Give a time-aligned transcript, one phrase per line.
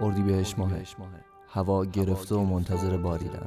[0.00, 0.70] اردیبهشت ماه
[1.48, 3.46] هوا گرفته و منتظر باریدن.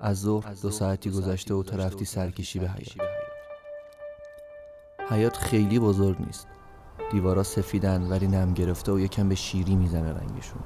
[0.00, 3.08] از ظهر دو ساعتی گذشته و تو رفتی سرکشی به حیات.
[5.10, 5.36] حیات.
[5.36, 6.46] خیلی بزرگ نیست.
[7.12, 10.60] دیوارا سفیدن ولی نم گرفته و یکم به شیری می‌زنه رنگشون.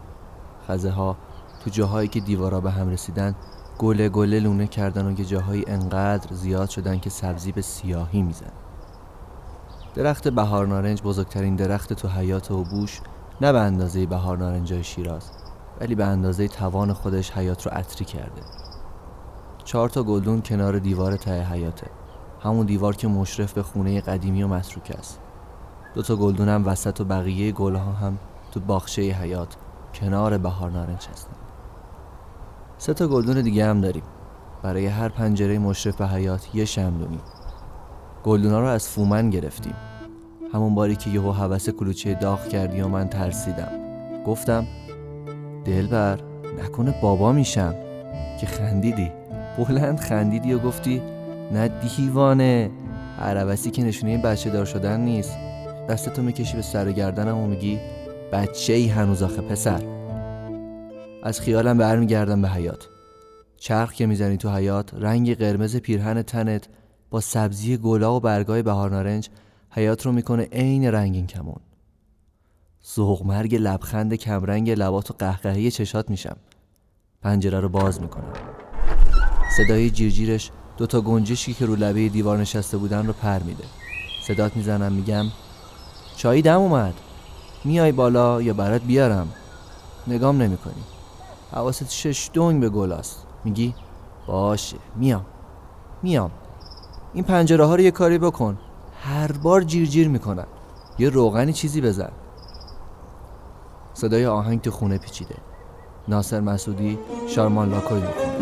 [0.68, 1.16] خزه ها
[1.64, 3.34] تو جاهایی که دیوارا به هم رسیدن
[3.78, 8.52] گله گله لونه کردن و یه جاهایی انقدر زیاد شدن که سبزی به سیاهی میزن.
[9.94, 13.00] درخت بهار نارنج بزرگترین درخت تو حیات و بوش
[13.40, 15.30] نه به اندازه بهار نارنجای شیراز
[15.80, 18.42] ولی به اندازه توان خودش حیات رو عطری کرده.
[19.64, 21.86] چهار تا گلدون کنار دیوار ته حیاته.
[22.40, 25.20] همون دیوار که مشرف به خونه قدیمی و متروک است.
[25.94, 28.18] دو تا گلدون هم وسط و بقیه گلها هم
[28.52, 29.56] تو باغچه حیات
[29.94, 31.32] کنار بهار نارنج هستن.
[32.78, 34.02] سه تا گلدون دیگه هم داریم.
[34.62, 37.20] برای هر پنجره مشرف به حیات یه شمدونی.
[38.24, 39.74] گلدونا رو از فومن گرفتیم.
[40.52, 43.72] همون باری که یهو حوس کلوچه داغ کردی و من ترسیدم.
[44.26, 44.66] گفتم
[45.64, 46.18] دلبر
[46.62, 47.74] نکنه بابا میشم.
[48.40, 49.12] که خندیدی.
[49.58, 51.02] بلند خندیدی و گفتی
[51.52, 52.70] نه دیوانه.
[53.20, 55.38] عربسی که نشونه بچه دار شدن نیست.
[55.88, 57.78] دستتو می‌کشی به سر گردنم و میگی
[58.32, 59.82] بچه ای هنوز آخه پسر.
[61.22, 62.88] از خیالم برمیگردم به حیات
[63.56, 66.68] چرخ که می‌زنی تو حیات رنگ قرمز پیرهن تنت
[67.10, 69.28] با سبزی گلا و برگای بهار نارنج
[69.70, 71.60] حیات رو می‌کنه عین رنگین کمون
[73.24, 76.36] مرگ لبخند کمرنگ لبات و قهقهه چشات میشم.
[77.22, 78.32] پنجره رو باز می‌کنم.
[79.56, 83.64] صدای جیرجیرش دوتا گنجشی که رو لبه دیوار نشسته بودن رو پر میده.
[84.26, 85.24] صدات می‌زنم میگم
[86.16, 86.94] چایی دم اومد.
[87.64, 89.28] میای بالا یا برات بیارم؟
[90.06, 90.82] نگام نمی‌کنی.
[91.52, 93.26] حواست شش دنگ به گل است.
[93.44, 93.74] میگی؟
[94.26, 95.26] باشه میام.
[96.02, 96.30] میام.
[97.14, 98.58] این پنجره ها رو یه کاری بکن.
[99.02, 100.46] هر بار جیر جیر می‌کنن
[100.98, 102.10] یه روغنی چیزی بزن.
[103.94, 105.34] صدای آهنگ تو خونه پیچیده.
[106.08, 108.38] ناصر مسعودی شارمان لاکوی می‌کنه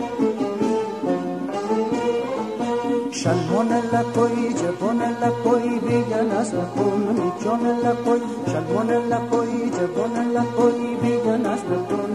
[3.10, 8.20] شلمان لپوی جبان لپوی بیگن از لپون جان لپوی.
[8.46, 12.06] شلمان لپوی جبان لپوی بیگن از لپوی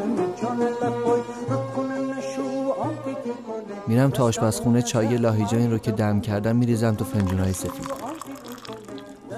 [3.88, 8.00] میرم تا آشپزخونه چای لاهیجانی رو که دم کردم میریزم تو فنجونای سفید.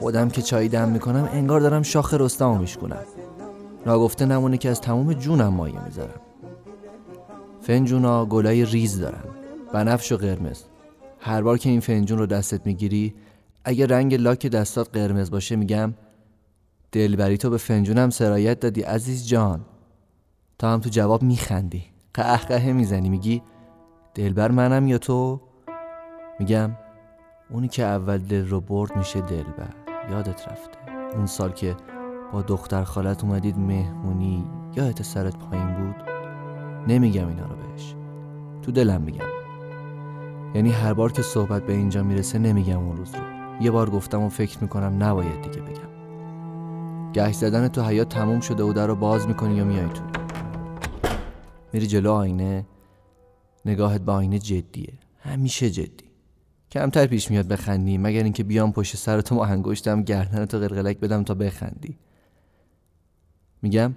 [0.04, 2.98] خودم که چای دم می‌کنم انگار دارم شاخ رستمو میشکنم
[3.86, 6.22] ناگفته نمونه که از تموم جونم مایه می‌ذارم.
[7.62, 9.24] فنجونا گلای ریز دارن.
[9.74, 10.64] بنفش و قرمز.
[11.20, 13.14] هر بار که این فنجون رو دستت می‌گیری
[13.66, 15.94] اگه رنگ لاک دستات قرمز باشه میگم
[16.92, 19.66] دلبری تو به فنجونم سرایت دادی عزیز جان.
[20.58, 21.84] تا هم تو جواب میخندی.
[22.14, 23.42] قهقهه می‌زنی میگی
[24.16, 25.42] دلبر منم یا تو؟
[26.40, 26.72] میگم
[27.50, 29.83] اونی که اول دل رو برد میشه دلبر.
[30.12, 30.78] یادت رفته.
[31.16, 31.76] اون سال که
[32.32, 35.96] با دختر خالت اومدید مهمونی یادت سرت پایین بود؟
[36.88, 37.96] نمیگم اینا رو بهش.
[38.62, 39.26] تو دلم میگم.
[40.56, 43.22] یعنی هر بار که صحبت به اینجا می‌رسه نمیگم اون روز رو.
[43.62, 45.94] یه بار گفتم و فکر می‌کنم نباید دیگه بگم.
[47.14, 50.04] گهش زدن تو حیات تموم شده و در رو باز می‌کنی یا میای تو؟
[51.74, 52.66] میری جلو آینه
[53.66, 54.94] نگاهت به آینه جدیه.
[55.20, 56.13] همیشه جدی.
[56.74, 57.98] کمتر پیش میاد بخندی.
[57.98, 61.98] مگر اینکه بیام پشت سر تو ما انگشتم گردن قلقلک بدم تا بخندی.
[63.62, 63.96] میگم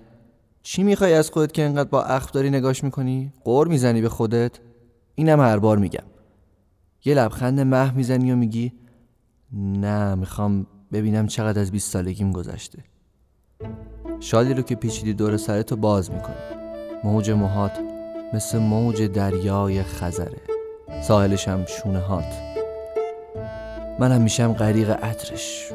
[0.62, 4.60] چی می‌خوای از خودت که انقدر با اخم داری نگاش می‌کنی؟ قور می‌زنی به خودت؟
[5.14, 6.04] اینم هر بار میگم.
[7.04, 8.72] یه لبخند مح می‌زنی و میگی
[9.52, 12.84] نه می‌خوام ببینم چقدر از 20 سالگیم گذشته.
[14.20, 16.36] شالی رو که پیچیدی دور سرتو باز می‌کنی.
[17.04, 17.72] موج موهات
[18.32, 20.40] مثل موج دریای خزره.
[21.02, 22.45] ساحلشم شونه هات.
[23.98, 25.72] منم میشم غریق عطرش.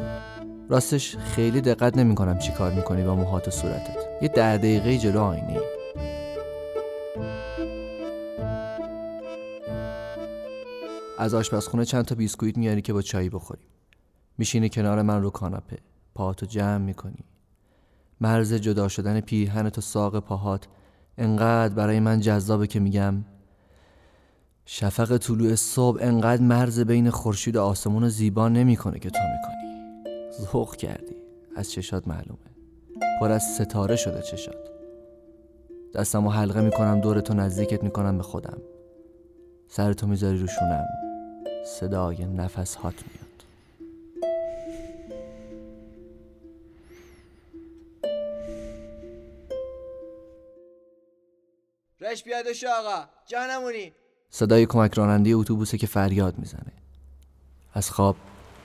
[0.70, 3.98] راستش خیلی دقت نمی کنم چی کار می‌کنی با موهات و صورتت.
[4.22, 5.60] یه ده دقیقه جلو آینه
[11.20, 13.68] از آشپزخونه چند تا بیسکویت میاری که با چایی بخوریم.
[14.38, 15.78] میشینی کنار من رو کاناپه.
[16.16, 17.26] پاهاتو جمع می‌کنی.
[18.22, 20.68] مرز جدا شدن پیرهن تو ساق پاهات
[21.18, 23.26] انقدر برای من جذابه که میگم
[24.74, 30.04] شفق طلوع صبح انقدر مرز بین خورشید و آسمون زیبا نمی‌کنه که تو می‌کنی.
[30.32, 31.16] ذوق کردی.
[31.56, 32.40] از چشات معلومه.
[33.20, 34.70] پر از ستاره شده چشات.
[35.94, 38.62] دستم و حلقه می‌کنم دور تو نزدیکت می‌کنم به خودم.
[39.68, 40.86] سرتو می‌ذاری رو شونم.
[41.66, 43.44] صدای نفس هات میاد.
[52.02, 53.06] رش پیاده شو آقا.
[53.26, 53.94] جانمونی.
[54.32, 56.72] صدای کمک راننده اتوبوسه که فریاد می‌زنه.
[57.74, 58.16] از خواب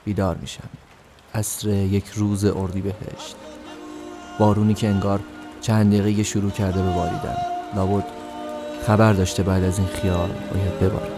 [0.05, 0.69] بیدار میشم.
[1.33, 3.35] عصر یک روز اردی بهشت.
[4.39, 5.19] بارونی که انگار
[5.61, 7.37] چند دقیقه شروع کرده به باریدن
[7.75, 8.05] لابد
[8.87, 11.16] خبر داشته بعد از این خیال باید بباره